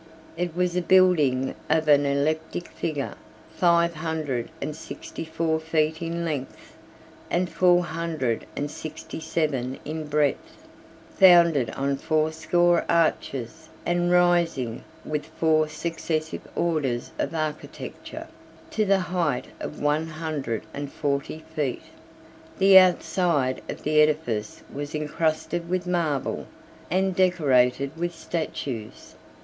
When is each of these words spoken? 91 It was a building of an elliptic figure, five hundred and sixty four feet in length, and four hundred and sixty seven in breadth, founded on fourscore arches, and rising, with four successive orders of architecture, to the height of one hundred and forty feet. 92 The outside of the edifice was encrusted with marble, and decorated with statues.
91 0.35 0.45
It 0.49 0.55
was 0.57 0.75
a 0.75 0.81
building 0.81 1.55
of 1.69 1.87
an 1.87 2.07
elliptic 2.07 2.69
figure, 2.69 3.13
five 3.53 3.93
hundred 3.93 4.49
and 4.59 4.75
sixty 4.75 5.23
four 5.23 5.59
feet 5.59 6.01
in 6.01 6.25
length, 6.25 6.75
and 7.29 7.47
four 7.47 7.83
hundred 7.85 8.47
and 8.55 8.71
sixty 8.71 9.19
seven 9.19 9.77
in 9.85 10.07
breadth, 10.07 10.67
founded 11.13 11.69
on 11.77 11.97
fourscore 11.97 12.83
arches, 12.89 13.69
and 13.85 14.09
rising, 14.09 14.83
with 15.05 15.27
four 15.27 15.67
successive 15.69 16.47
orders 16.55 17.11
of 17.19 17.35
architecture, 17.35 18.27
to 18.71 18.85
the 18.85 19.01
height 19.01 19.49
of 19.59 19.79
one 19.83 20.07
hundred 20.07 20.63
and 20.73 20.91
forty 20.91 21.43
feet. 21.55 21.83
92 22.53 22.57
The 22.57 22.79
outside 22.79 23.61
of 23.69 23.83
the 23.83 24.01
edifice 24.01 24.63
was 24.73 24.95
encrusted 24.95 25.69
with 25.69 25.85
marble, 25.85 26.47
and 26.89 27.15
decorated 27.15 27.95
with 27.95 28.15
statues. 28.15 29.13